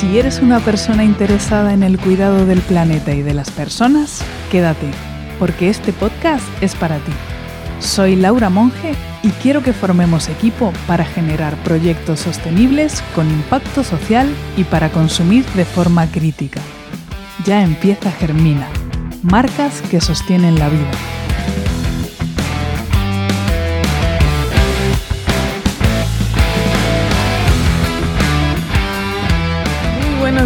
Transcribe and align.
Si 0.00 0.18
eres 0.18 0.40
una 0.40 0.60
persona 0.60 1.04
interesada 1.04 1.74
en 1.74 1.82
el 1.82 1.98
cuidado 1.98 2.46
del 2.46 2.60
planeta 2.60 3.12
y 3.12 3.20
de 3.20 3.34
las 3.34 3.50
personas, 3.50 4.24
quédate, 4.50 4.90
porque 5.38 5.68
este 5.68 5.92
podcast 5.92 6.42
es 6.62 6.74
para 6.74 6.96
ti. 6.96 7.12
Soy 7.80 8.16
Laura 8.16 8.48
Monge 8.48 8.94
y 9.22 9.28
quiero 9.28 9.62
que 9.62 9.74
formemos 9.74 10.30
equipo 10.30 10.72
para 10.86 11.04
generar 11.04 11.54
proyectos 11.64 12.20
sostenibles 12.20 13.02
con 13.14 13.30
impacto 13.30 13.84
social 13.84 14.26
y 14.56 14.64
para 14.64 14.88
consumir 14.88 15.44
de 15.48 15.66
forma 15.66 16.06
crítica. 16.06 16.62
Ya 17.44 17.62
empieza 17.62 18.10
Germina, 18.10 18.68
marcas 19.22 19.82
que 19.90 20.00
sostienen 20.00 20.58
la 20.58 20.70
vida. 20.70 20.90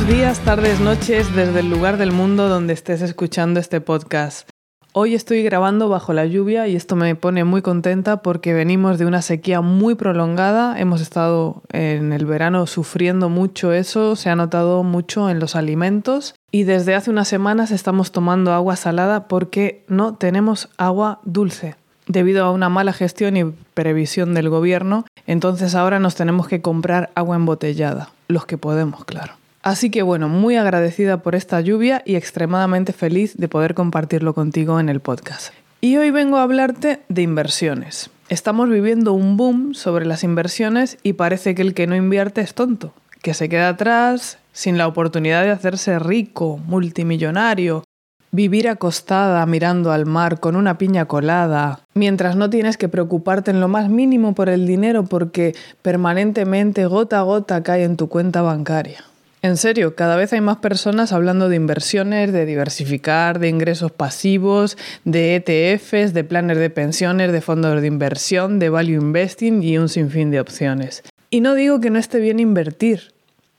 Días, 0.06 0.40
tardes, 0.40 0.80
noches, 0.80 1.34
desde 1.34 1.60
el 1.60 1.70
lugar 1.70 1.96
del 1.96 2.12
mundo 2.12 2.48
donde 2.48 2.74
estés 2.74 3.00
escuchando 3.00 3.58
este 3.58 3.80
podcast. 3.80 4.46
Hoy 4.92 5.14
estoy 5.14 5.42
grabando 5.42 5.88
bajo 5.88 6.12
la 6.12 6.26
lluvia 6.26 6.68
y 6.68 6.76
esto 6.76 6.94
me 6.94 7.14
pone 7.14 7.44
muy 7.44 7.62
contenta 7.62 8.18
porque 8.18 8.52
venimos 8.52 8.98
de 8.98 9.06
una 9.06 9.22
sequía 9.22 9.62
muy 9.62 9.94
prolongada. 9.94 10.78
Hemos 10.78 11.00
estado 11.00 11.62
en 11.72 12.12
el 12.12 12.26
verano 12.26 12.66
sufriendo 12.66 13.30
mucho 13.30 13.72
eso, 13.72 14.14
se 14.14 14.28
ha 14.28 14.36
notado 14.36 14.82
mucho 14.82 15.30
en 15.30 15.40
los 15.40 15.56
alimentos 15.56 16.34
y 16.50 16.64
desde 16.64 16.94
hace 16.94 17.10
unas 17.10 17.28
semanas 17.28 17.70
estamos 17.70 18.12
tomando 18.12 18.52
agua 18.52 18.76
salada 18.76 19.26
porque 19.26 19.84
no 19.88 20.16
tenemos 20.16 20.68
agua 20.76 21.20
dulce. 21.24 21.76
Debido 22.06 22.44
a 22.44 22.50
una 22.50 22.68
mala 22.68 22.92
gestión 22.92 23.38
y 23.38 23.44
previsión 23.72 24.34
del 24.34 24.50
gobierno, 24.50 25.06
entonces 25.26 25.74
ahora 25.74 25.98
nos 25.98 26.14
tenemos 26.14 26.46
que 26.46 26.60
comprar 26.60 27.10
agua 27.14 27.36
embotellada, 27.36 28.10
los 28.28 28.44
que 28.44 28.58
podemos, 28.58 29.06
claro. 29.06 29.32
Así 29.64 29.88
que 29.88 30.02
bueno, 30.02 30.28
muy 30.28 30.56
agradecida 30.56 31.22
por 31.22 31.34
esta 31.34 31.58
lluvia 31.62 32.02
y 32.04 32.16
extremadamente 32.16 32.92
feliz 32.92 33.34
de 33.38 33.48
poder 33.48 33.72
compartirlo 33.72 34.34
contigo 34.34 34.78
en 34.78 34.90
el 34.90 35.00
podcast. 35.00 35.54
Y 35.80 35.96
hoy 35.96 36.10
vengo 36.10 36.36
a 36.36 36.42
hablarte 36.42 37.00
de 37.08 37.22
inversiones. 37.22 38.10
Estamos 38.28 38.68
viviendo 38.68 39.14
un 39.14 39.38
boom 39.38 39.72
sobre 39.72 40.04
las 40.04 40.22
inversiones 40.22 40.98
y 41.02 41.14
parece 41.14 41.54
que 41.54 41.62
el 41.62 41.72
que 41.72 41.86
no 41.86 41.96
invierte 41.96 42.42
es 42.42 42.52
tonto, 42.52 42.92
que 43.22 43.32
se 43.32 43.48
queda 43.48 43.70
atrás 43.70 44.36
sin 44.52 44.76
la 44.76 44.86
oportunidad 44.86 45.42
de 45.44 45.52
hacerse 45.52 45.98
rico, 45.98 46.58
multimillonario, 46.58 47.84
vivir 48.32 48.68
acostada 48.68 49.46
mirando 49.46 49.92
al 49.92 50.04
mar 50.04 50.40
con 50.40 50.56
una 50.56 50.76
piña 50.76 51.06
colada, 51.06 51.80
mientras 51.94 52.36
no 52.36 52.50
tienes 52.50 52.76
que 52.76 52.90
preocuparte 52.90 53.50
en 53.50 53.60
lo 53.60 53.68
más 53.68 53.88
mínimo 53.88 54.34
por 54.34 54.50
el 54.50 54.66
dinero 54.66 55.04
porque 55.04 55.54
permanentemente 55.80 56.84
gota 56.84 57.20
a 57.20 57.22
gota 57.22 57.62
cae 57.62 57.84
en 57.84 57.96
tu 57.96 58.10
cuenta 58.10 58.42
bancaria. 58.42 59.02
En 59.44 59.58
serio, 59.58 59.94
cada 59.94 60.16
vez 60.16 60.32
hay 60.32 60.40
más 60.40 60.56
personas 60.56 61.12
hablando 61.12 61.50
de 61.50 61.56
inversiones, 61.56 62.32
de 62.32 62.46
diversificar, 62.46 63.38
de 63.38 63.50
ingresos 63.50 63.92
pasivos, 63.92 64.78
de 65.04 65.36
ETFs, 65.36 66.14
de 66.14 66.24
planes 66.24 66.56
de 66.56 66.70
pensiones, 66.70 67.30
de 67.30 67.42
fondos 67.42 67.78
de 67.82 67.86
inversión, 67.86 68.58
de 68.58 68.70
value 68.70 68.94
investing 68.94 69.62
y 69.62 69.76
un 69.76 69.90
sinfín 69.90 70.30
de 70.30 70.40
opciones. 70.40 71.02
Y 71.28 71.42
no 71.42 71.54
digo 71.54 71.78
que 71.78 71.90
no 71.90 71.98
esté 71.98 72.20
bien 72.20 72.40
invertir, 72.40 73.12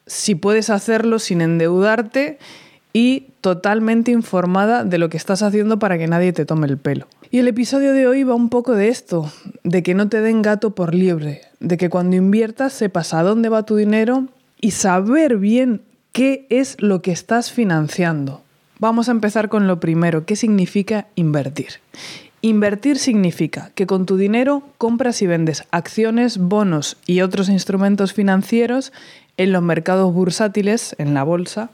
si 0.08 0.34
puedes 0.34 0.72
hacerlo 0.72 1.20
sin 1.20 1.42
endeudarte 1.42 2.40
y 2.92 3.28
totalmente 3.42 4.10
informada 4.10 4.86
de 4.86 4.98
lo 4.98 5.10
que 5.10 5.18
estás 5.18 5.44
haciendo 5.44 5.78
para 5.78 6.00
que 6.00 6.08
nadie 6.08 6.34
te 6.34 6.48
tome 6.48 6.66
el 6.66 6.80
pelo. 6.80 7.06
Y 7.30 7.38
el 7.38 7.48
episodio 7.48 7.94
de 7.94 8.08
hoy 8.08 8.24
va 8.24 8.34
un 8.34 8.50
poco 8.50 8.74
de 8.74 8.88
esto, 8.88 9.32
de 9.64 9.84
que 9.84 9.94
no 9.94 10.10
te 10.10 10.22
den 10.22 10.42
gato 10.42 10.74
por 10.74 10.96
liebre, 10.96 11.42
de 11.60 11.78
que 11.78 11.92
cuando 11.92 12.16
inviertas 12.16 12.74
sepas 12.74 13.14
a 13.14 13.22
dónde 13.22 13.50
va 13.50 13.68
tu 13.68 13.76
dinero 13.76 14.30
y 14.60 14.72
saber 14.72 15.38
bien 15.38 15.82
qué 16.12 16.48
es 16.50 16.82
lo 16.82 17.02
que 17.02 17.12
estás 17.12 17.52
financiando. 17.52 18.42
Vamos 18.80 19.10
a 19.10 19.12
empezar 19.12 19.50
con 19.50 19.68
lo 19.68 19.80
primero, 19.80 20.26
¿qué 20.26 20.36
significa 20.36 21.08
invertir? 21.16 21.80
Invertir 22.42 23.00
significa 23.00 23.72
que 23.74 23.88
con 23.88 24.06
tu 24.06 24.18
dinero 24.18 24.62
compras 24.78 25.22
y 25.22 25.28
vendes 25.28 25.64
acciones, 25.72 26.38
bonos 26.38 26.98
y 27.08 27.22
otros 27.22 27.50
instrumentos 27.50 28.14
financieros 28.14 28.94
en 29.38 29.52
los 29.52 29.64
mercados 29.64 30.14
bursátiles, 30.14 30.96
en 31.00 31.14
la 31.14 31.24
bolsa, 31.24 31.70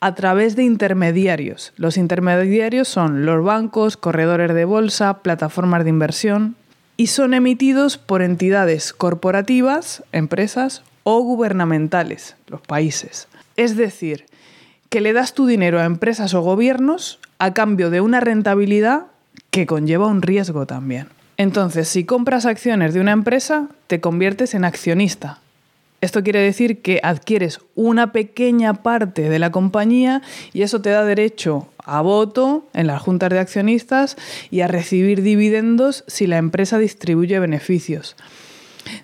a 0.00 0.14
través 0.14 0.54
de 0.56 0.64
intermediarios. 0.64 1.72
Los 1.76 1.96
intermediarios 1.96 2.88
son 2.88 3.24
los 3.24 3.42
bancos, 3.44 3.96
corredores 3.96 4.52
de 4.52 4.64
bolsa, 4.64 5.20
plataformas 5.22 5.84
de 5.84 5.90
inversión 5.90 6.56
y 6.96 7.06
son 7.06 7.34
emitidos 7.34 7.98
por 7.98 8.20
entidades 8.20 8.92
corporativas, 8.92 10.04
empresas 10.12 10.82
o 11.04 11.20
gubernamentales, 11.20 12.36
los 12.48 12.60
países. 12.60 13.28
Es 13.56 13.76
decir, 13.76 14.26
que 14.88 15.00
le 15.00 15.12
das 15.12 15.34
tu 15.34 15.46
dinero 15.46 15.80
a 15.80 15.84
empresas 15.84 16.34
o 16.34 16.42
gobiernos 16.42 17.18
a 17.38 17.54
cambio 17.54 17.90
de 17.90 18.00
una 18.00 18.20
rentabilidad 18.20 19.06
que 19.50 19.66
conlleva 19.66 20.06
un 20.06 20.22
riesgo 20.22 20.66
también. 20.66 21.08
Entonces, 21.36 21.88
si 21.88 22.04
compras 22.04 22.46
acciones 22.46 22.94
de 22.94 23.00
una 23.00 23.12
empresa, 23.12 23.68
te 23.86 24.00
conviertes 24.00 24.54
en 24.54 24.64
accionista. 24.64 25.40
Esto 26.02 26.22
quiere 26.22 26.40
decir 26.40 26.82
que 26.82 27.00
adquieres 27.02 27.60
una 27.74 28.12
pequeña 28.12 28.74
parte 28.74 29.28
de 29.28 29.38
la 29.38 29.52
compañía 29.52 30.20
y 30.52 30.62
eso 30.62 30.82
te 30.82 30.90
da 30.90 31.04
derecho 31.04 31.68
a 31.84 32.00
voto 32.00 32.66
en 32.74 32.86
las 32.88 33.00
juntas 33.00 33.30
de 33.30 33.38
accionistas 33.38 34.16
y 34.50 34.60
a 34.60 34.68
recibir 34.68 35.22
dividendos 35.22 36.04
si 36.08 36.26
la 36.26 36.38
empresa 36.38 36.78
distribuye 36.78 37.38
beneficios. 37.38 38.16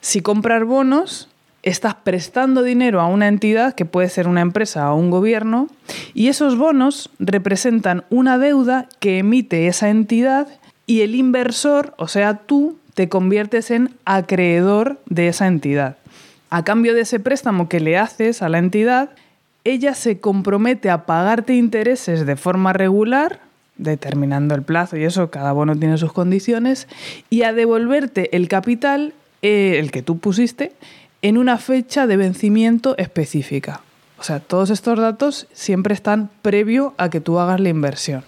Si 0.00 0.22
compras 0.22 0.64
bonos, 0.64 1.28
estás 1.62 1.94
prestando 1.94 2.62
dinero 2.62 3.00
a 3.00 3.06
una 3.06 3.28
entidad, 3.28 3.74
que 3.74 3.84
puede 3.84 4.08
ser 4.08 4.28
una 4.28 4.40
empresa 4.40 4.92
o 4.92 4.96
un 4.96 5.10
gobierno, 5.10 5.68
y 6.14 6.28
esos 6.28 6.56
bonos 6.56 7.10
representan 7.18 8.04
una 8.10 8.38
deuda 8.38 8.88
que 9.00 9.18
emite 9.18 9.66
esa 9.66 9.88
entidad 9.88 10.48
y 10.86 11.02
el 11.02 11.14
inversor, 11.14 11.94
o 11.98 12.08
sea, 12.08 12.34
tú, 12.34 12.78
te 12.94 13.08
conviertes 13.08 13.70
en 13.70 13.94
acreedor 14.04 14.98
de 15.06 15.28
esa 15.28 15.46
entidad. 15.46 15.98
A 16.50 16.64
cambio 16.64 16.94
de 16.94 17.02
ese 17.02 17.20
préstamo 17.20 17.68
que 17.68 17.78
le 17.78 17.96
haces 17.96 18.42
a 18.42 18.48
la 18.48 18.58
entidad, 18.58 19.10
ella 19.64 19.94
se 19.94 20.18
compromete 20.18 20.90
a 20.90 21.04
pagarte 21.04 21.54
intereses 21.54 22.26
de 22.26 22.36
forma 22.36 22.72
regular, 22.72 23.40
determinando 23.76 24.54
el 24.54 24.62
plazo 24.62 24.96
y 24.96 25.04
eso, 25.04 25.30
cada 25.30 25.52
bono 25.52 25.76
tiene 25.76 25.98
sus 25.98 26.12
condiciones, 26.12 26.88
y 27.30 27.42
a 27.42 27.52
devolverte 27.52 28.34
el 28.34 28.48
capital, 28.48 29.12
eh, 29.42 29.76
el 29.78 29.90
que 29.90 30.02
tú 30.02 30.18
pusiste, 30.18 30.72
en 31.22 31.38
una 31.38 31.58
fecha 31.58 32.06
de 32.06 32.16
vencimiento 32.16 32.96
específica. 32.98 33.82
O 34.18 34.22
sea, 34.22 34.40
todos 34.40 34.70
estos 34.70 34.98
datos 34.98 35.46
siempre 35.52 35.94
están 35.94 36.30
previo 36.42 36.94
a 36.98 37.08
que 37.10 37.20
tú 37.20 37.38
hagas 37.38 37.60
la 37.60 37.68
inversión. 37.68 38.24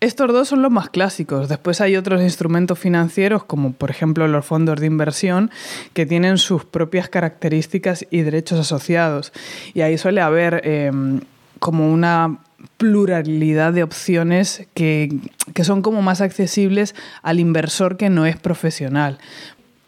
Estos 0.00 0.32
dos 0.32 0.48
son 0.48 0.60
los 0.60 0.70
más 0.70 0.90
clásicos. 0.90 1.48
Después 1.48 1.80
hay 1.80 1.96
otros 1.96 2.20
instrumentos 2.20 2.78
financieros, 2.78 3.42
como 3.42 3.72
por 3.72 3.90
ejemplo 3.90 4.28
los 4.28 4.44
fondos 4.44 4.78
de 4.78 4.86
inversión, 4.86 5.50
que 5.92 6.04
tienen 6.04 6.36
sus 6.38 6.64
propias 6.64 7.08
características 7.08 8.06
y 8.10 8.20
derechos 8.20 8.60
asociados. 8.60 9.32
Y 9.72 9.80
ahí 9.80 9.96
suele 9.96 10.20
haber 10.20 10.60
em, 10.64 11.20
como 11.58 11.90
una 11.90 12.38
pluralidad 12.76 13.72
de 13.72 13.82
opciones 13.82 14.66
que, 14.74 15.08
que 15.54 15.64
son 15.64 15.80
como 15.80 16.02
más 16.02 16.20
accesibles 16.20 16.94
al 17.22 17.40
inversor 17.40 17.96
que 17.96 18.10
no 18.10 18.26
es 18.26 18.36
profesional. 18.36 19.18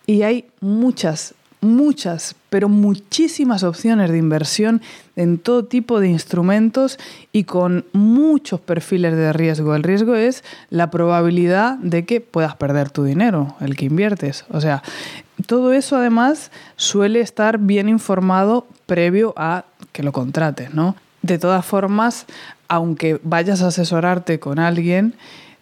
Y 0.07 0.23
hay 0.23 0.47
muchas 0.61 1.35
muchas, 1.61 2.37
pero 2.51 2.69
muchísimas 2.69 3.63
opciones 3.63 4.11
de 4.11 4.19
inversión 4.19 4.83
en 5.17 5.39
todo 5.39 5.65
tipo 5.65 6.01
de 6.01 6.09
instrumentos 6.09 6.99
y 7.33 7.45
con 7.45 7.85
muchos 7.93 8.61
perfiles 8.61 9.17
de 9.17 9.33
riesgo. 9.33 9.75
El 9.75 9.83
riesgo 9.83 10.15
es 10.15 10.45
la 10.71 10.91
probabilidad 10.91 11.79
de 11.79 12.05
que 12.05 12.21
puedas 12.21 12.57
perder 12.57 12.91
tu 12.91 13.05
dinero, 13.05 13.57
el 13.61 13.77
que 13.77 13.87
inviertes. 13.87 14.45
O 14.51 14.61
sea, 14.61 14.83
todo 15.47 15.73
eso 15.73 15.97
además 15.97 16.51
suele 16.77 17.21
estar 17.21 17.59
bien 17.59 17.89
informado 17.89 18.67
previo 18.87 19.35
a 19.37 19.65
que 19.93 20.03
lo 20.03 20.13
contrates, 20.13 20.73
¿no? 20.75 20.97
De 21.23 21.39
todas 21.39 21.65
formas, 21.65 22.27
aunque 22.69 23.21
vayas 23.23 23.63
a 23.63 23.69
asesorarte 23.69 24.39
con 24.39 24.59
alguien, 24.59 25.15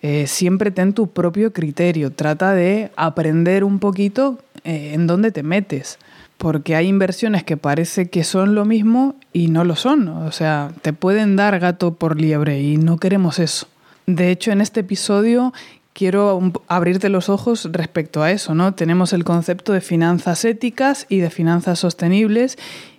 eh, 0.03 0.27
siempre 0.27 0.71
ten 0.71 0.93
tu 0.93 1.07
propio 1.07 1.53
criterio. 1.53 2.13
Trata 2.13 2.53
de 2.53 2.91
aprender 2.97 3.65
un 3.65 3.79
poquito 3.79 4.39
eh, 4.65 4.93
en 4.95 5.07
dónde 5.07 5.31
te 5.31 5.43
metes. 5.43 5.99
Porque 6.37 6.75
hay 6.75 6.89
inversiones 6.89 7.45
que 7.45 7.57
parece 7.57 8.09
que 8.09 8.25
son 8.25 8.55
lo 8.55 8.65
mismo 8.65 9.15
y 9.33 9.49
no 9.49 9.65
lo 9.65 9.77
son. 9.77 10.09
O 10.09 10.33
sea, 10.33 10.73
te 10.83 10.93
pueden 10.93 11.37
dar 11.37 11.59
gato 11.61 11.95
por 11.95 12.21
liebre 12.21 12.61
y 12.61 12.77
no 12.77 12.99
queremos 12.99 13.39
eso. 13.39 13.69
De 14.07 14.31
hecho, 14.31 14.51
en 14.51 14.61
este 14.61 14.81
episodio 14.81 15.53
quiero 15.95 16.53
abrirte 16.67 17.09
los 17.09 17.29
ojos 17.31 17.69
respecto 17.73 18.23
a 18.23 18.31
eso, 18.31 18.55
¿no? 18.55 18.75
Tenemos 18.75 19.13
el 19.13 19.25
concepto 19.25 19.73
de 19.73 19.81
finanzas 19.81 20.45
éticas 20.45 21.07
y 21.09 21.19
de 21.19 21.31
finanzas 21.31 21.79
sostenibles 21.79 22.59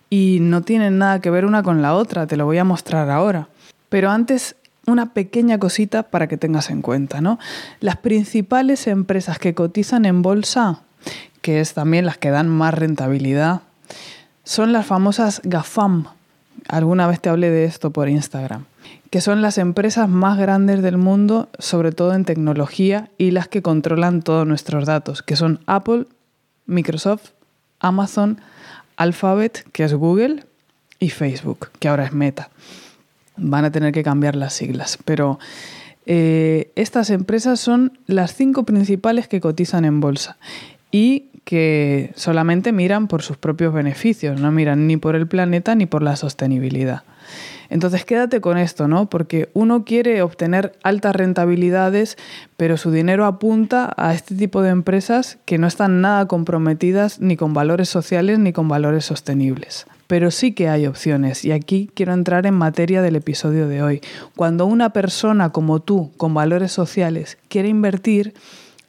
y 0.10 0.40
no 0.42 0.62
tienen 0.62 0.98
nada 0.98 1.20
que 1.20 1.30
ver 1.30 1.46
una 1.46 1.62
con 1.62 1.82
la 1.82 1.94
otra, 1.94 2.26
te 2.26 2.38
lo 2.38 2.46
voy 2.46 2.58
a 2.58 2.64
mostrar 2.64 3.10
ahora. 3.10 3.50
Pero 3.90 4.10
antes 4.10 4.56
una 4.88 5.14
pequeña 5.14 5.60
cosita 5.60 6.04
para 6.04 6.28
que 6.28 6.38
tengas 6.38 6.70
en 6.70 6.82
cuenta, 6.82 7.22
¿no? 7.22 7.40
Las 7.80 7.98
principales 7.98 8.88
empresas 8.88 9.40
que 9.40 9.54
cotizan 9.54 10.06
en 10.06 10.22
bolsa, 10.22 10.82
que 11.46 11.60
es 11.60 11.76
también 11.76 12.08
las 12.08 12.18
que 12.18 12.32
dan 12.32 12.50
más 12.50 12.74
rentabilidad, 12.74 13.62
son 14.44 14.74
las 14.74 14.88
famosas 14.88 15.42
GAFAM, 15.44 16.08
Alguna 16.68 17.06
vez 17.06 17.22
te 17.22 17.30
hablé 17.30 17.52
de 17.52 17.66
esto 17.66 17.92
por 17.92 18.10
Instagram, 18.10 18.66
que 19.12 19.22
son 19.22 19.44
las 19.44 19.60
empresas 19.60 20.10
más 20.10 20.40
grandes 20.40 20.82
del 20.82 20.98
mundo, 20.98 21.48
sobre 21.60 21.92
todo 21.92 22.16
en 22.16 22.26
tecnología, 22.26 23.12
y 23.20 23.30
las 23.30 23.48
que 23.48 23.62
controlan 23.62 24.24
todos 24.24 24.48
nuestros 24.48 24.88
datos, 24.88 25.22
que 25.22 25.36
son 25.36 25.60
Apple, 25.68 26.08
Microsoft, 26.66 27.34
Amazon, 27.80 28.42
Alphabet, 28.98 29.68
que 29.72 29.84
es 29.84 29.94
Google, 29.94 30.46
y 30.98 31.12
Facebook, 31.12 31.70
que 31.78 31.90
ahora 31.90 32.06
es 32.06 32.14
Meta. 32.14 32.50
Van 33.38 33.66
a 33.66 33.72
tener 33.72 33.94
que 33.94 34.02
cambiar 34.02 34.36
las 34.36 34.54
siglas, 34.54 34.98
pero 35.06 35.38
eh, 36.08 36.72
estas 36.76 37.12
empresas 37.12 37.60
son 37.60 38.00
las 38.08 38.34
cinco 38.34 38.64
principales 38.64 39.28
que 39.28 39.42
cotizan 39.42 39.86
en 39.86 40.00
bolsa 40.00 40.38
y 40.92 41.26
que 41.46 42.12
solamente 42.16 42.74
miran 42.74 43.08
por 43.08 43.22
sus 43.22 43.38
propios 43.38 43.74
beneficios, 43.74 44.42
no 44.42 44.52
miran 44.52 44.88
ni 44.88 44.98
por 44.98 45.16
el 45.16 45.28
planeta 45.28 45.76
ni 45.76 45.86
por 45.86 46.04
la 46.04 46.16
sostenibilidad. 46.16 47.04
Entonces 47.70 48.06
quédate 48.06 48.42
con 48.42 48.58
esto, 48.58 48.88
¿no? 48.88 49.10
Porque 49.10 49.50
uno 49.54 49.86
quiere 49.86 50.22
obtener 50.22 50.74
altas 50.84 51.16
rentabilidades, 51.16 52.18
pero 52.58 52.78
su 52.78 52.92
dinero 52.92 53.26
apunta 53.26 53.94
a 53.98 54.14
este 54.14 54.36
tipo 54.36 54.62
de 54.62 54.70
empresas 54.70 55.38
que 55.46 55.58
no 55.58 55.68
están 55.68 56.02
nada 56.02 56.28
comprometidas 56.28 57.20
ni 57.20 57.38
con 57.38 57.54
valores 57.54 57.90
sociales 57.90 58.40
ni 58.40 58.54
con 58.54 58.68
valores 58.68 59.06
sostenibles. 59.06 59.88
Pero 60.08 60.30
sí 60.30 60.52
que 60.52 60.70
hay 60.70 60.86
opciones 60.86 61.46
y 61.46 61.52
aquí 61.52 61.90
quiero 61.96 62.14
entrar 62.14 62.46
en 62.46 62.54
materia 62.54 63.02
del 63.02 63.16
episodio 63.16 63.68
de 63.68 63.82
hoy. 63.82 64.02
Cuando 64.36 64.68
una 64.68 64.92
persona 64.92 65.50
como 65.50 65.80
tú, 65.80 66.12
con 66.18 66.34
valores 66.36 66.72
sociales, 66.72 67.40
quiere 67.50 67.70
invertir, 67.70 68.36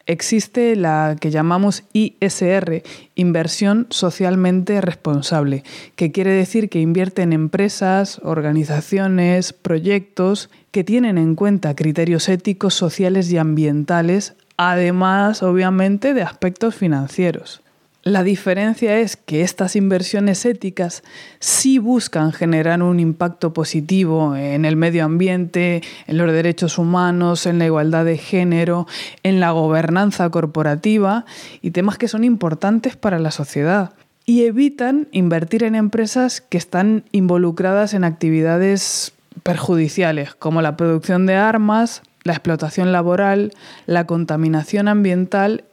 existe 0.07 0.77
la 0.77 1.17
que 1.21 1.31
llamamos 1.31 1.85
ISR, 1.93 2.83
inversión 3.15 3.87
socialmente 3.91 4.81
responsable, 4.81 5.65
que 5.97 6.13
quiere 6.13 6.31
decir 6.31 6.69
que 6.69 6.81
invierte 6.81 7.23
en 7.23 7.33
empresas, 7.33 8.21
organizaciones, 8.23 9.53
proyectos 9.53 10.49
que 10.71 10.85
tienen 10.85 11.19
en 11.19 11.35
cuenta 11.35 11.75
criterios 11.75 12.29
éticos, 12.29 12.75
sociales 12.75 13.31
y 13.33 13.39
ambientales, 13.39 14.35
además 14.57 15.43
obviamente 15.43 16.15
de 16.15 16.23
aspectos 16.23 16.75
financieros. 16.75 17.63
La 18.07 18.23
diferencia 18.23 19.01
es 19.01 19.17
que 19.17 19.43
estas 19.43 19.75
inversiones 19.75 20.47
éticas 20.47 21.03
sí 21.41 21.81
buscan 21.81 22.31
generar 22.31 22.81
un 22.81 23.01
impacto 23.01 23.53
positivo 23.53 24.37
en 24.37 24.65
el 24.65 24.77
medio 24.77 25.05
ambiente, 25.05 25.83
en 26.07 26.17
los 26.17 26.31
derechos 26.31 26.79
humanos, 26.79 27.47
en 27.47 27.59
la 27.59 27.67
igualdad 27.67 28.05
de 28.05 28.17
género, 28.17 28.87
en 29.25 29.41
la 29.41 29.51
gobernanza 29.51 30.31
corporativa 30.31 31.25
y 31.63 31.73
temas 31.73 31.99
que 31.99 32.07
son 32.07 32.23
importantes 32.23 32.95
para 32.95 33.19
la 33.19 33.33
sociedad. 33.33 33.95
Y 34.25 34.45
evitan 34.45 35.09
invertir 35.11 35.65
en 35.65 35.75
empresas 35.75 36.41
que 36.41 36.59
están 36.59 37.03
involucradas 37.11 37.93
en 37.93 38.05
actividades 38.05 39.15
perjudiciales, 39.43 40.33
como 40.37 40.63
la 40.63 40.77
producción 40.77 41.27
de 41.27 41.35
armas, 41.35 42.03
la 42.23 42.35
explotación 42.35 42.93
laboral, 42.93 43.51
la 43.87 44.07
contaminación 44.07 44.87
ambiental 44.87 45.65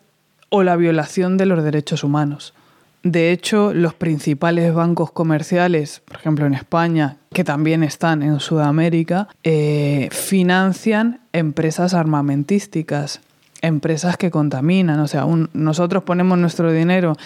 o 0.56 0.62
la 0.62 0.76
violación 0.76 1.36
de 1.36 1.48
los 1.48 1.64
derechos 1.64 2.04
humanos. 2.04 2.54
De 3.02 3.32
hecho, 3.32 3.74
los 3.74 3.96
principales 3.96 4.72
bancos 4.72 5.12
comerciales, 5.12 6.04
por 6.06 6.18
ejemplo 6.18 6.46
en 6.46 6.54
España, 6.54 7.18
que 7.34 7.44
también 7.44 7.82
están 7.82 8.22
en 8.22 8.40
Sudamérica, 8.40 9.30
eh, 9.44 10.10
financian 10.12 11.22
empresas 11.34 11.96
armamentísticas, 11.96 13.22
empresas 13.64 14.16
que 14.16 14.30
contaminan. 14.30 15.00
O 15.00 15.08
sea, 15.08 15.26
nosotros 15.54 16.04
ponemos 16.04 16.38
nuestro 16.38 16.72
dinero 16.72 17.18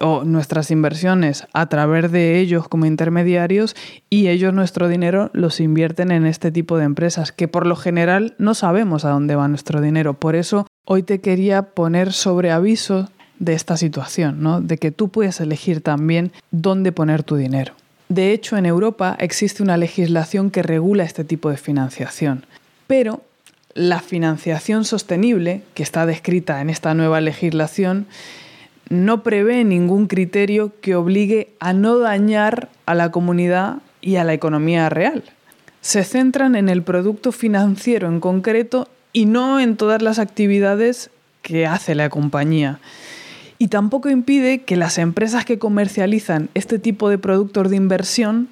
o 0.00 0.24
nuestras 0.24 0.70
inversiones 0.70 1.46
a 1.52 1.66
través 1.66 2.10
de 2.12 2.38
ellos 2.38 2.68
como 2.68 2.86
intermediarios 2.86 3.76
y 4.10 4.28
ellos 4.28 4.52
nuestro 4.52 4.88
dinero 4.88 5.30
los 5.32 5.60
invierten 5.60 6.10
en 6.10 6.26
este 6.26 6.50
tipo 6.50 6.78
de 6.78 6.84
empresas 6.84 7.32
que 7.32 7.48
por 7.48 7.66
lo 7.66 7.76
general 7.76 8.34
no 8.38 8.54
sabemos 8.54 9.04
a 9.04 9.10
dónde 9.10 9.36
va 9.36 9.48
nuestro 9.48 9.80
dinero. 9.80 10.14
Por 10.14 10.36
eso 10.36 10.66
hoy 10.84 11.02
te 11.02 11.20
quería 11.20 11.62
poner 11.62 12.12
sobre 12.12 12.50
aviso 12.50 13.08
de 13.38 13.52
esta 13.52 13.76
situación, 13.76 14.42
¿no? 14.42 14.60
de 14.60 14.78
que 14.78 14.90
tú 14.90 15.08
puedes 15.08 15.40
elegir 15.40 15.80
también 15.80 16.32
dónde 16.50 16.92
poner 16.92 17.22
tu 17.22 17.36
dinero. 17.36 17.74
De 18.08 18.32
hecho, 18.32 18.56
en 18.56 18.66
Europa 18.66 19.16
existe 19.18 19.62
una 19.62 19.76
legislación 19.76 20.50
que 20.50 20.62
regula 20.62 21.04
este 21.04 21.24
tipo 21.24 21.50
de 21.50 21.56
financiación, 21.56 22.46
pero 22.86 23.22
la 23.74 24.00
financiación 24.00 24.84
sostenible, 24.84 25.62
que 25.74 25.82
está 25.82 26.06
descrita 26.06 26.60
en 26.60 26.70
esta 26.70 26.94
nueva 26.94 27.20
legislación, 27.20 28.06
no 28.88 29.22
prevé 29.22 29.64
ningún 29.64 30.06
criterio 30.06 30.72
que 30.80 30.94
obligue 30.94 31.48
a 31.60 31.72
no 31.72 31.98
dañar 31.98 32.68
a 32.86 32.94
la 32.94 33.10
comunidad 33.10 33.78
y 34.00 34.16
a 34.16 34.24
la 34.24 34.34
economía 34.34 34.88
real. 34.88 35.24
Se 35.80 36.04
centran 36.04 36.56
en 36.56 36.68
el 36.68 36.82
producto 36.82 37.32
financiero 37.32 38.08
en 38.08 38.20
concreto 38.20 38.88
y 39.12 39.26
no 39.26 39.60
en 39.60 39.76
todas 39.76 40.02
las 40.02 40.18
actividades 40.18 41.10
que 41.42 41.66
hace 41.66 41.94
la 41.94 42.10
compañía. 42.10 42.80
Y 43.58 43.68
tampoco 43.68 44.10
impide 44.10 44.62
que 44.62 44.76
las 44.76 44.98
empresas 44.98 45.44
que 45.44 45.58
comercializan 45.58 46.50
este 46.54 46.78
tipo 46.78 47.08
de 47.08 47.18
productos 47.18 47.70
de 47.70 47.76
inversión 47.76 48.48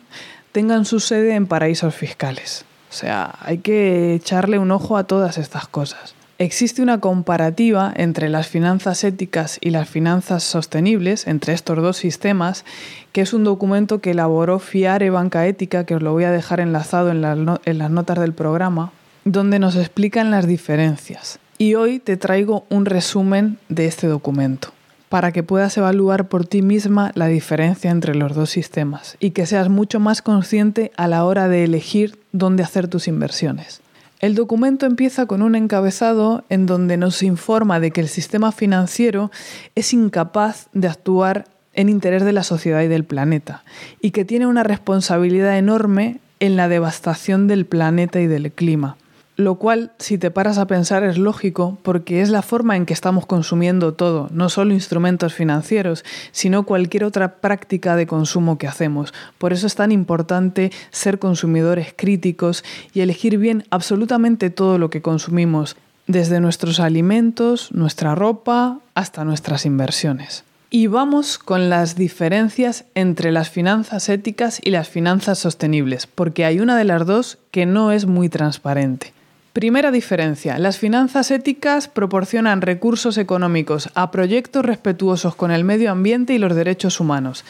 tengan 0.52 0.84
su 0.84 1.00
sede 1.00 1.34
en 1.34 1.46
paraísos 1.46 1.94
fiscales. 1.94 2.64
O 2.90 2.94
sea, 2.94 3.34
hay 3.40 3.58
que 3.58 4.14
echarle 4.14 4.58
un 4.58 4.70
ojo 4.70 4.96
a 4.96 5.04
todas 5.04 5.36
estas 5.36 5.66
cosas. 5.66 6.13
Existe 6.38 6.82
una 6.82 6.98
comparativa 6.98 7.92
entre 7.94 8.28
las 8.28 8.48
finanzas 8.48 9.04
éticas 9.04 9.58
y 9.60 9.70
las 9.70 9.88
finanzas 9.88 10.42
sostenibles, 10.42 11.28
entre 11.28 11.52
estos 11.52 11.76
dos 11.76 11.96
sistemas, 11.96 12.64
que 13.12 13.20
es 13.20 13.32
un 13.32 13.44
documento 13.44 14.00
que 14.00 14.10
elaboró 14.10 14.58
Fiare 14.58 15.10
Banca 15.10 15.46
Ética, 15.46 15.84
que 15.84 15.94
os 15.94 16.02
lo 16.02 16.10
voy 16.12 16.24
a 16.24 16.32
dejar 16.32 16.58
enlazado 16.58 17.12
en, 17.12 17.24
en 17.64 17.78
las 17.78 17.90
notas 17.90 18.18
del 18.18 18.32
programa, 18.32 18.90
donde 19.24 19.60
nos 19.60 19.76
explican 19.76 20.32
las 20.32 20.48
diferencias. 20.48 21.38
Y 21.56 21.76
hoy 21.76 22.00
te 22.00 22.16
traigo 22.16 22.66
un 22.68 22.84
resumen 22.84 23.58
de 23.68 23.86
este 23.86 24.08
documento 24.08 24.72
para 25.08 25.30
que 25.30 25.44
puedas 25.44 25.76
evaluar 25.76 26.26
por 26.26 26.44
ti 26.44 26.62
misma 26.62 27.12
la 27.14 27.28
diferencia 27.28 27.92
entre 27.92 28.16
los 28.16 28.34
dos 28.34 28.50
sistemas 28.50 29.16
y 29.20 29.30
que 29.30 29.46
seas 29.46 29.68
mucho 29.68 30.00
más 30.00 30.20
consciente 30.20 30.90
a 30.96 31.06
la 31.06 31.24
hora 31.24 31.46
de 31.46 31.62
elegir 31.62 32.18
dónde 32.32 32.64
hacer 32.64 32.88
tus 32.88 33.06
inversiones. 33.06 33.83
El 34.24 34.34
documento 34.34 34.86
empieza 34.86 35.26
con 35.26 35.42
un 35.42 35.54
encabezado 35.54 36.44
en 36.48 36.64
donde 36.64 36.96
nos 36.96 37.22
informa 37.22 37.78
de 37.78 37.90
que 37.90 38.00
el 38.00 38.08
sistema 38.08 38.52
financiero 38.52 39.30
es 39.74 39.92
incapaz 39.92 40.68
de 40.72 40.88
actuar 40.88 41.44
en 41.74 41.90
interés 41.90 42.24
de 42.24 42.32
la 42.32 42.42
sociedad 42.42 42.80
y 42.80 42.88
del 42.88 43.04
planeta 43.04 43.64
y 44.00 44.12
que 44.12 44.24
tiene 44.24 44.46
una 44.46 44.62
responsabilidad 44.62 45.58
enorme 45.58 46.20
en 46.40 46.56
la 46.56 46.68
devastación 46.68 47.48
del 47.48 47.66
planeta 47.66 48.18
y 48.18 48.26
del 48.26 48.50
clima. 48.50 48.96
Lo 49.36 49.56
cual, 49.56 49.90
si 49.98 50.16
te 50.16 50.30
paras 50.30 50.58
a 50.58 50.68
pensar, 50.68 51.02
es 51.02 51.18
lógico 51.18 51.76
porque 51.82 52.22
es 52.22 52.30
la 52.30 52.42
forma 52.42 52.76
en 52.76 52.86
que 52.86 52.92
estamos 52.92 53.26
consumiendo 53.26 53.92
todo, 53.92 54.28
no 54.30 54.48
solo 54.48 54.72
instrumentos 54.72 55.34
financieros, 55.34 56.04
sino 56.30 56.62
cualquier 56.62 57.02
otra 57.02 57.36
práctica 57.36 57.96
de 57.96 58.06
consumo 58.06 58.58
que 58.58 58.68
hacemos. 58.68 59.12
Por 59.38 59.52
eso 59.52 59.66
es 59.66 59.74
tan 59.74 59.90
importante 59.90 60.70
ser 60.92 61.18
consumidores 61.18 61.92
críticos 61.96 62.62
y 62.92 63.00
elegir 63.00 63.38
bien 63.38 63.64
absolutamente 63.70 64.50
todo 64.50 64.78
lo 64.78 64.88
que 64.88 65.02
consumimos, 65.02 65.76
desde 66.06 66.38
nuestros 66.38 66.78
alimentos, 66.78 67.72
nuestra 67.72 68.14
ropa, 68.14 68.78
hasta 68.94 69.24
nuestras 69.24 69.66
inversiones. 69.66 70.44
Y 70.70 70.86
vamos 70.86 71.38
con 71.38 71.70
las 71.70 71.96
diferencias 71.96 72.84
entre 72.94 73.32
las 73.32 73.48
finanzas 73.48 74.08
éticas 74.08 74.60
y 74.62 74.70
las 74.70 74.88
finanzas 74.88 75.38
sostenibles, 75.38 76.06
porque 76.06 76.44
hay 76.44 76.60
una 76.60 76.76
de 76.76 76.84
las 76.84 77.06
dos 77.06 77.38
que 77.50 77.64
no 77.64 77.90
es 77.90 78.06
muy 78.06 78.28
transparente. 78.28 79.13
Primera 79.54 79.92
diferencia. 79.92 80.58
Las 80.58 80.78
finanzas 80.78 81.30
éticas 81.30 81.86
proporcionan 81.86 82.60
recursos 82.60 83.16
económicos 83.18 83.88
a 83.94 84.10
proyectos 84.10 84.64
respetuosos 84.64 85.36
con 85.36 85.52
el 85.52 85.62
medio 85.62 85.92
ambiente 85.92 86.34
y 86.34 86.38
los 86.38 86.56
derechos 86.56 86.98
humanos, 86.98 87.44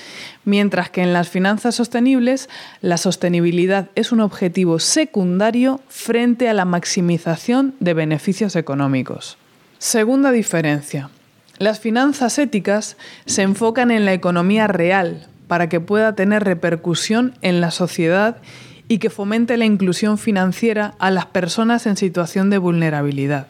mientras 0.44 0.90
que 0.90 1.00
en 1.00 1.14
las 1.14 1.30
finanzas 1.30 1.76
sostenibles 1.76 2.50
la 2.82 2.98
sostenibilidad 2.98 3.88
es 3.94 4.12
un 4.12 4.20
objetivo 4.20 4.80
secundario 4.80 5.80
frente 5.88 6.50
a 6.50 6.52
la 6.52 6.66
maximización 6.66 7.74
de 7.80 7.94
beneficios 7.94 8.54
económicos. 8.54 9.38
Segunda 9.78 10.30
diferencia. 10.30 11.08
Las 11.56 11.80
finanzas 11.80 12.38
éticas 12.38 12.98
se 13.24 13.40
enfocan 13.40 13.90
en 13.90 14.04
la 14.04 14.12
economía 14.12 14.66
real 14.66 15.26
para 15.48 15.70
que 15.70 15.80
pueda 15.80 16.14
tener 16.14 16.44
repercusión 16.44 17.32
en 17.40 17.62
la 17.62 17.70
sociedad 17.70 18.36
y 18.42 18.73
que 18.98 19.10
fomente 19.10 19.56
la 19.56 19.64
inclusión 19.64 20.18
financiera 20.18 20.94
a 20.98 21.10
las 21.10 21.26
personas 21.26 21.86
en 21.86 21.96
situación 21.96 22.50
de 22.50 22.58
vulnerabilidad. 22.58 23.48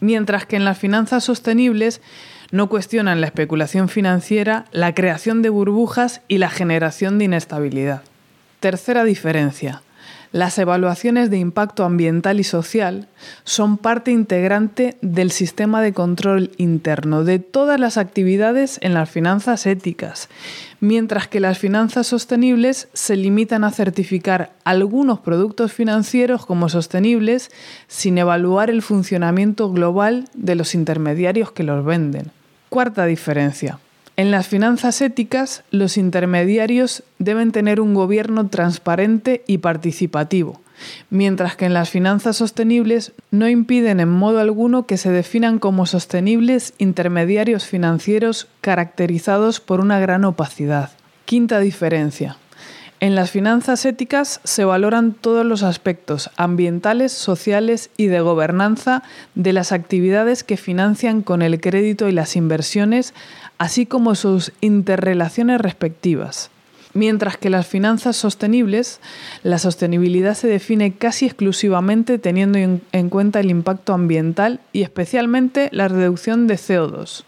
Mientras 0.00 0.46
que 0.46 0.56
en 0.56 0.64
las 0.64 0.78
finanzas 0.78 1.24
sostenibles 1.24 2.00
no 2.50 2.68
cuestionan 2.68 3.20
la 3.20 3.26
especulación 3.26 3.88
financiera, 3.88 4.66
la 4.72 4.94
creación 4.94 5.42
de 5.42 5.48
burbujas 5.48 6.20
y 6.28 6.38
la 6.38 6.50
generación 6.50 7.18
de 7.18 7.24
inestabilidad. 7.26 8.02
Tercera 8.60 9.04
diferencia. 9.04 9.82
Las 10.34 10.58
evaluaciones 10.58 11.30
de 11.30 11.38
impacto 11.38 11.84
ambiental 11.84 12.40
y 12.40 12.42
social 12.42 13.06
son 13.44 13.78
parte 13.78 14.10
integrante 14.10 14.96
del 15.00 15.30
sistema 15.30 15.80
de 15.80 15.92
control 15.92 16.50
interno 16.56 17.22
de 17.22 17.38
todas 17.38 17.78
las 17.78 17.98
actividades 17.98 18.80
en 18.82 18.94
las 18.94 19.08
finanzas 19.08 19.64
éticas, 19.64 20.28
mientras 20.80 21.28
que 21.28 21.38
las 21.38 21.60
finanzas 21.60 22.08
sostenibles 22.08 22.88
se 22.94 23.14
limitan 23.14 23.62
a 23.62 23.70
certificar 23.70 24.50
algunos 24.64 25.20
productos 25.20 25.72
financieros 25.72 26.46
como 26.46 26.68
sostenibles 26.68 27.52
sin 27.86 28.18
evaluar 28.18 28.70
el 28.70 28.82
funcionamiento 28.82 29.70
global 29.70 30.24
de 30.34 30.56
los 30.56 30.74
intermediarios 30.74 31.52
que 31.52 31.62
los 31.62 31.84
venden. 31.84 32.32
Cuarta 32.70 33.06
diferencia. 33.06 33.78
En 34.16 34.30
las 34.30 34.46
finanzas 34.46 35.00
éticas, 35.00 35.64
los 35.72 35.96
intermediarios 35.96 37.02
deben 37.18 37.50
tener 37.50 37.80
un 37.80 37.94
gobierno 37.94 38.46
transparente 38.48 39.42
y 39.48 39.58
participativo, 39.58 40.60
mientras 41.10 41.56
que 41.56 41.64
en 41.64 41.74
las 41.74 41.90
finanzas 41.90 42.36
sostenibles 42.36 43.10
no 43.32 43.48
impiden 43.48 43.98
en 43.98 44.10
modo 44.10 44.38
alguno 44.38 44.86
que 44.86 44.98
se 44.98 45.10
definan 45.10 45.58
como 45.58 45.84
sostenibles 45.84 46.74
intermediarios 46.78 47.66
financieros 47.66 48.46
caracterizados 48.60 49.58
por 49.58 49.80
una 49.80 49.98
gran 49.98 50.24
opacidad. 50.24 50.90
Quinta 51.24 51.58
diferencia. 51.58 52.36
En 53.00 53.14
las 53.14 53.30
finanzas 53.30 53.84
éticas 53.84 54.40
se 54.44 54.64
valoran 54.64 55.12
todos 55.12 55.44
los 55.44 55.62
aspectos 55.62 56.30
ambientales, 56.36 57.12
sociales 57.12 57.90
y 57.98 58.06
de 58.06 58.20
gobernanza 58.20 59.02
de 59.34 59.52
las 59.52 59.72
actividades 59.72 60.42
que 60.42 60.56
financian 60.56 61.20
con 61.20 61.42
el 61.42 61.60
crédito 61.60 62.08
y 62.08 62.12
las 62.12 62.34
inversiones, 62.34 63.12
así 63.58 63.86
como 63.86 64.14
sus 64.14 64.52
interrelaciones 64.60 65.60
respectivas. 65.60 66.50
Mientras 66.92 67.36
que 67.36 67.50
las 67.50 67.66
finanzas 67.66 68.16
sostenibles, 68.16 69.00
la 69.42 69.58
sostenibilidad 69.58 70.34
se 70.34 70.46
define 70.46 70.92
casi 70.92 71.26
exclusivamente 71.26 72.18
teniendo 72.18 72.58
en 72.58 73.08
cuenta 73.10 73.40
el 73.40 73.50
impacto 73.50 73.94
ambiental 73.94 74.60
y 74.72 74.82
especialmente 74.82 75.68
la 75.72 75.88
reducción 75.88 76.46
de 76.46 76.54
CO2. 76.54 77.24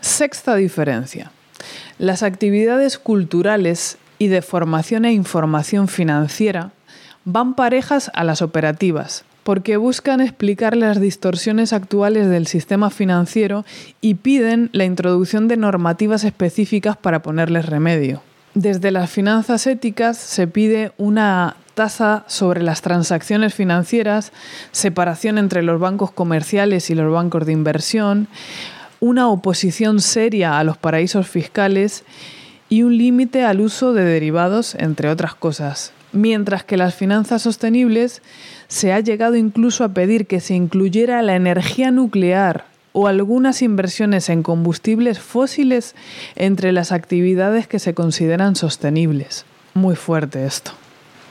Sexta 0.00 0.54
diferencia. 0.54 1.32
Las 1.98 2.22
actividades 2.22 2.98
culturales 2.98 3.98
y 4.18 4.28
de 4.28 4.42
formación 4.42 5.04
e 5.06 5.12
información 5.12 5.88
financiera 5.88 6.70
van 7.24 7.54
parejas 7.54 8.10
a 8.14 8.22
las 8.22 8.42
operativas, 8.42 9.24
porque 9.44 9.76
buscan 9.76 10.20
explicar 10.20 10.76
las 10.76 11.00
distorsiones 11.00 11.72
actuales 11.72 12.28
del 12.28 12.46
sistema 12.46 12.90
financiero 12.90 13.64
y 14.00 14.14
piden 14.14 14.70
la 14.72 14.84
introducción 14.84 15.46
de 15.46 15.56
normativas 15.56 16.24
específicas 16.24 16.96
para 16.96 17.22
ponerles 17.22 17.66
remedio. 17.66 18.22
Desde 18.54 18.90
las 18.90 19.10
finanzas 19.10 19.66
éticas 19.66 20.16
se 20.16 20.46
pide 20.46 20.92
una 20.96 21.56
tasa 21.74 22.24
sobre 22.26 22.62
las 22.62 22.82
transacciones 22.82 23.52
financieras, 23.52 24.32
separación 24.72 25.38
entre 25.38 25.62
los 25.62 25.80
bancos 25.80 26.10
comerciales 26.10 26.88
y 26.88 26.94
los 26.94 27.12
bancos 27.12 27.46
de 27.46 27.52
inversión, 27.52 28.28
una 29.00 29.28
oposición 29.28 30.00
seria 30.00 30.58
a 30.58 30.64
los 30.64 30.78
paraísos 30.78 31.28
fiscales 31.28 32.04
y 32.70 32.84
un 32.84 32.96
límite 32.96 33.44
al 33.44 33.60
uso 33.60 33.92
de 33.92 34.04
derivados, 34.04 34.74
entre 34.76 35.10
otras 35.10 35.34
cosas. 35.34 35.92
Mientras 36.14 36.62
que 36.62 36.76
las 36.76 36.94
finanzas 36.94 37.42
sostenibles 37.42 38.22
se 38.68 38.92
ha 38.92 39.00
llegado 39.00 39.34
incluso 39.34 39.82
a 39.82 39.88
pedir 39.88 40.28
que 40.28 40.38
se 40.38 40.54
incluyera 40.54 41.20
la 41.22 41.34
energía 41.34 41.90
nuclear 41.90 42.66
o 42.92 43.08
algunas 43.08 43.62
inversiones 43.62 44.28
en 44.28 44.44
combustibles 44.44 45.18
fósiles 45.18 45.96
entre 46.36 46.70
las 46.70 46.92
actividades 46.92 47.66
que 47.66 47.80
se 47.80 47.94
consideran 47.94 48.54
sostenibles. 48.54 49.44
Muy 49.74 49.96
fuerte 49.96 50.46
esto. 50.46 50.70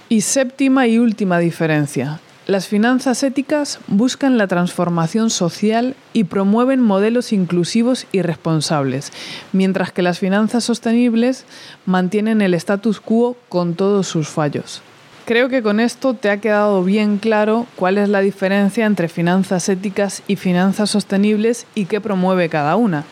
Y 0.10 0.20
séptima 0.20 0.86
y 0.86 1.00
última 1.00 1.40
diferencia. 1.40 2.20
Las 2.46 2.68
finanzas 2.68 3.24
éticas 3.24 3.80
buscan 3.88 4.38
la 4.38 4.48
transformación 4.48 5.30
social 5.30 5.96
y 6.12 6.26
promueven 6.26 6.82
modelos 6.82 7.32
inclusivos 7.32 8.06
y 8.12 8.22
responsables, 8.22 9.14
mientras 9.54 9.94
que 9.94 10.02
las 10.02 10.20
finanzas 10.20 10.66
sostenibles 10.66 11.46
mantienen 11.86 12.42
el 12.42 12.54
status 12.54 13.00
quo 13.00 13.38
con 13.48 13.76
todos 13.76 14.08
sus 14.08 14.28
fallos. 14.28 14.82
Creo 15.26 15.48
que 15.48 15.64
con 15.64 15.80
esto 15.80 16.16
te 16.16 16.30
ha 16.30 16.42
quedado 16.42 16.84
bien 16.84 17.18
claro 17.18 17.66
cuál 17.78 17.98
es 17.98 18.10
la 18.10 18.20
diferencia 18.20 18.86
entre 18.86 19.08
finanzas 19.08 19.70
éticas 19.70 20.22
y 20.28 20.36
finanzas 20.36 20.90
sostenibles 20.90 21.66
y 21.76 21.86
qué 21.86 22.02
promueve 22.02 22.50
cada 22.50 22.76
una. 22.76 23.06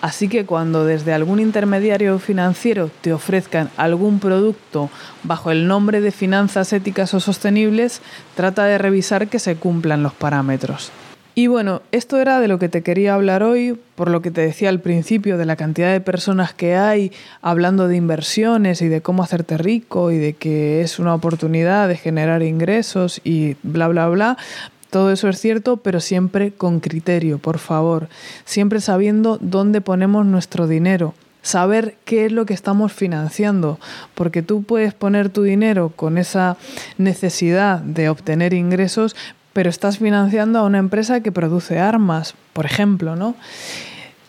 Así 0.00 0.28
que 0.28 0.46
cuando 0.46 0.84
desde 0.84 1.12
algún 1.12 1.40
intermediario 1.40 2.20
financiero 2.20 2.88
te 3.00 3.12
ofrezcan 3.12 3.68
algún 3.76 4.20
producto 4.20 4.90
bajo 5.24 5.50
el 5.50 5.66
nombre 5.66 6.00
de 6.00 6.12
finanzas 6.12 6.72
éticas 6.72 7.14
o 7.14 7.18
sostenibles, 7.18 8.00
trata 8.36 8.64
de 8.66 8.78
revisar 8.78 9.26
que 9.26 9.40
se 9.40 9.56
cumplan 9.56 10.04
los 10.04 10.12
parámetros. 10.14 10.92
Y 11.38 11.48
bueno, 11.48 11.82
esto 11.92 12.18
era 12.18 12.40
de 12.40 12.48
lo 12.48 12.58
que 12.58 12.70
te 12.70 12.80
quería 12.80 13.12
hablar 13.12 13.42
hoy, 13.42 13.78
por 13.94 14.10
lo 14.10 14.22
que 14.22 14.30
te 14.30 14.40
decía 14.40 14.70
al 14.70 14.80
principio, 14.80 15.36
de 15.36 15.44
la 15.44 15.54
cantidad 15.54 15.92
de 15.92 16.00
personas 16.00 16.54
que 16.54 16.76
hay 16.76 17.12
hablando 17.42 17.88
de 17.88 17.96
inversiones 17.96 18.80
y 18.80 18.88
de 18.88 19.02
cómo 19.02 19.22
hacerte 19.22 19.58
rico 19.58 20.10
y 20.10 20.16
de 20.16 20.32
que 20.32 20.80
es 20.80 20.98
una 20.98 21.14
oportunidad 21.14 21.88
de 21.88 21.98
generar 21.98 22.42
ingresos 22.42 23.20
y 23.22 23.56
bla, 23.62 23.86
bla, 23.88 24.08
bla. 24.08 24.38
Todo 24.88 25.12
eso 25.12 25.28
es 25.28 25.38
cierto, 25.38 25.76
pero 25.76 26.00
siempre 26.00 26.52
con 26.52 26.80
criterio, 26.80 27.36
por 27.36 27.58
favor. 27.58 28.08
Siempre 28.46 28.80
sabiendo 28.80 29.36
dónde 29.38 29.82
ponemos 29.82 30.24
nuestro 30.24 30.66
dinero 30.66 31.12
saber 31.46 31.94
qué 32.04 32.26
es 32.26 32.32
lo 32.32 32.44
que 32.44 32.54
estamos 32.54 32.92
financiando, 32.92 33.78
porque 34.16 34.42
tú 34.42 34.64
puedes 34.64 34.94
poner 34.94 35.28
tu 35.28 35.44
dinero 35.44 35.92
con 35.94 36.18
esa 36.18 36.56
necesidad 36.98 37.78
de 37.78 38.08
obtener 38.08 38.52
ingresos, 38.52 39.14
pero 39.56 39.70
estás 39.70 39.96
financiando 39.96 40.58
a 40.58 40.64
una 40.64 40.76
empresa 40.76 41.22
que 41.22 41.32
produce 41.32 41.78
armas, 41.78 42.34
por 42.52 42.66
ejemplo, 42.66 43.16
¿no? 43.16 43.34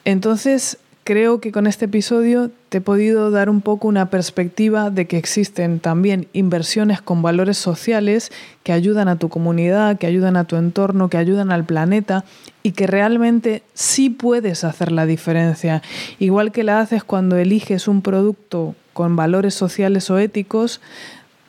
Entonces, 0.05 0.77
creo 1.03 1.41
que 1.41 1.51
con 1.51 1.67
este 1.67 1.83
episodio 1.83 2.49
te 2.69 2.77
he 2.77 2.81
podido 2.81 3.29
dar 3.29 3.49
un 3.49 3.59
poco 3.59 3.89
una 3.89 4.09
perspectiva 4.09 4.89
de 4.89 5.05
que 5.05 5.17
existen 5.17 5.81
también 5.81 6.29
inversiones 6.31 7.01
con 7.01 7.21
valores 7.21 7.57
sociales 7.57 8.31
que 8.63 8.71
ayudan 8.71 9.09
a 9.09 9.17
tu 9.17 9.27
comunidad, 9.27 9.97
que 9.97 10.07
ayudan 10.07 10.37
a 10.37 10.45
tu 10.45 10.55
entorno, 10.55 11.09
que 11.09 11.17
ayudan 11.17 11.51
al 11.51 11.65
planeta 11.65 12.23
y 12.63 12.71
que 12.71 12.87
realmente 12.87 13.63
sí 13.73 14.09
puedes 14.09 14.63
hacer 14.63 14.93
la 14.93 15.05
diferencia, 15.05 15.81
igual 16.19 16.53
que 16.53 16.63
la 16.63 16.79
haces 16.79 17.03
cuando 17.03 17.35
eliges 17.35 17.89
un 17.89 18.01
producto 18.01 18.75
con 18.93 19.17
valores 19.17 19.55
sociales 19.55 20.09
o 20.09 20.19
éticos, 20.19 20.79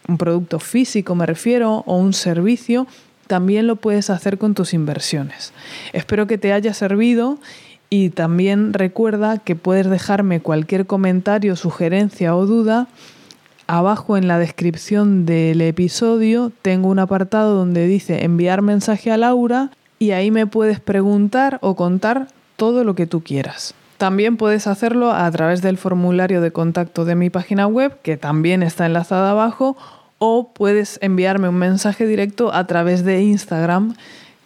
un 0.08 0.18
producto 0.18 0.58
físico 0.58 1.14
me 1.14 1.26
refiero, 1.26 1.84
o 1.86 1.96
un 1.96 2.12
servicio, 2.12 2.88
también 3.28 3.68
lo 3.68 3.76
puedes 3.76 4.10
hacer 4.10 4.38
con 4.38 4.54
tus 4.54 4.74
inversiones. 4.74 5.52
Espero 5.92 6.26
que 6.26 6.38
te 6.38 6.52
haya 6.52 6.74
servido 6.74 7.38
y 7.90 8.10
también 8.10 8.72
recuerda 8.72 9.38
que 9.38 9.54
puedes 9.54 9.88
dejarme 9.88 10.40
cualquier 10.40 10.86
comentario, 10.86 11.54
sugerencia 11.54 12.34
o 12.34 12.46
duda. 12.46 12.88
Abajo 13.66 14.16
en 14.16 14.26
la 14.26 14.38
descripción 14.38 15.26
del 15.26 15.60
episodio 15.60 16.50
tengo 16.62 16.88
un 16.88 16.98
apartado 16.98 17.54
donde 17.54 17.86
dice 17.86 18.24
enviar 18.24 18.62
mensaje 18.62 19.12
a 19.12 19.16
Laura 19.16 19.70
y 19.98 20.12
ahí 20.12 20.30
me 20.30 20.46
puedes 20.46 20.80
preguntar 20.80 21.58
o 21.60 21.76
contar 21.76 22.28
todo 22.56 22.82
lo 22.82 22.94
que 22.94 23.06
tú 23.06 23.22
quieras. 23.22 23.74
También 23.98 24.36
puedes 24.36 24.66
hacerlo 24.66 25.12
a 25.12 25.30
través 25.30 25.60
del 25.60 25.76
formulario 25.76 26.40
de 26.40 26.52
contacto 26.52 27.04
de 27.04 27.16
mi 27.16 27.30
página 27.30 27.66
web, 27.66 27.98
que 28.02 28.16
también 28.16 28.62
está 28.62 28.86
enlazada 28.86 29.32
abajo, 29.32 29.76
o 30.18 30.52
puedes 30.52 30.98
enviarme 31.02 31.48
un 31.48 31.56
mensaje 31.56 32.06
directo 32.06 32.52
a 32.52 32.66
través 32.66 33.04
de 33.04 33.22
Instagram, 33.22 33.94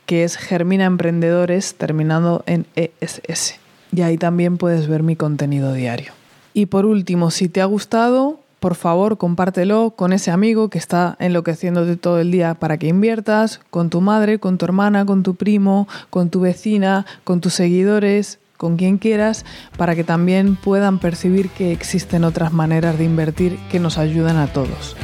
que 0.07 0.25
es 0.25 0.37
Germina 0.37 0.85
Emprendedores, 0.85 1.75
terminando 1.75 2.43
en 2.47 2.67
ESS. 2.77 3.57
Y 3.95 4.03
ahí 4.03 4.19
también 4.19 4.59
puedes 4.59 4.89
ver 4.89 5.03
mi 5.03 5.17
contenido 5.17 5.73
diario. 5.73 6.13
Y 6.55 6.67
por 6.67 6.87
último, 6.87 7.31
si 7.31 7.49
te 7.49 7.61
ha 7.61 7.65
gustado, 7.67 8.41
por 8.61 8.75
favor, 8.75 9.19
compártelo 9.19 9.91
con 9.91 10.13
ese 10.13 10.31
amigo 10.31 10.69
que 10.69 10.79
está 10.79 11.17
enloqueciéndote 11.19 11.97
todo 11.97 12.21
el 12.21 12.31
día 12.31 12.55
para 12.55 12.79
que 12.79 12.87
inviertas, 12.89 13.61
con 13.71 13.91
tu 13.91 14.01
madre, 14.01 14.39
con 14.39 14.59
tu 14.59 14.67
hermana, 14.67 15.05
con 15.05 15.23
tu 15.23 15.35
primo, 15.35 15.89
con 16.11 16.31
tu 16.31 16.41
vecina, 16.41 17.05
con 17.25 17.41
tus 17.41 17.55
seguidores, 17.55 18.39
con 18.57 18.77
quien 18.77 18.99
quieras, 18.99 19.45
para 19.77 19.97
que 19.97 20.05
también 20.05 20.55
puedan 20.55 21.01
percibir 21.01 21.49
que 21.49 21.73
existen 21.73 22.23
otras 22.23 22.53
maneras 22.53 22.97
de 22.99 23.05
invertir 23.05 23.59
que 23.71 23.81
nos 23.81 23.99
ayudan 23.99 24.37
a 24.37 24.47
todos. 24.47 24.97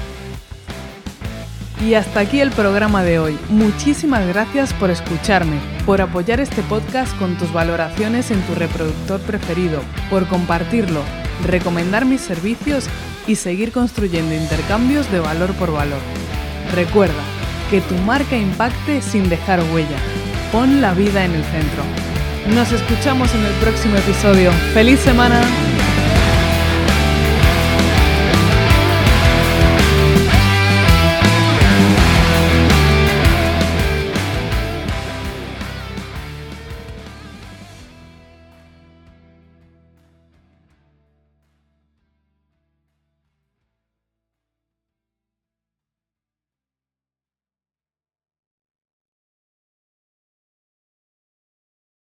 Y 1.81 1.95
hasta 1.95 2.21
aquí 2.21 2.41
el 2.41 2.51
programa 2.51 3.03
de 3.03 3.19
hoy. 3.19 3.39
Muchísimas 3.49 4.27
gracias 4.27 4.73
por 4.75 4.91
escucharme, 4.91 5.59
por 5.87 6.01
apoyar 6.01 6.41
este 6.41 6.63
podcast 6.63 7.17
con 7.19 7.39
tus 7.39 7.53
valoraciones 7.53 8.31
en 8.31 8.41
tu 8.43 8.55
reproductor 8.55 9.21
preferido, 9.21 9.81
por 10.11 10.27
compartirlo, 10.27 11.03
recomendar 11.47 12.05
mis 12.05 12.21
servicios 12.21 12.87
y 13.27 13.37
seguir 13.37 13.71
construyendo 13.71 14.35
intercambios 14.35 15.11
de 15.13 15.21
valor 15.21 15.53
por 15.55 15.73
valor. 15.73 16.01
Recuerda, 16.75 17.23
que 17.71 17.81
tu 17.83 17.95
marca 17.97 18.37
impacte 18.37 19.03
sin 19.03 19.29
dejar 19.29 19.61
huella. 19.73 19.99
Pon 20.53 20.81
la 20.81 20.95
vida 20.95 21.25
en 21.25 21.33
el 21.35 21.45
centro. 21.45 21.83
Nos 22.55 22.73
escuchamos 22.73 23.33
en 23.35 23.45
el 23.45 23.53
próximo 23.55 23.97
episodio. 23.97 24.51
¡Feliz 24.73 25.01
semana! 25.01 25.41